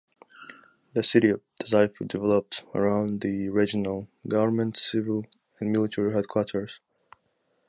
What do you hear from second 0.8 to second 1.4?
The city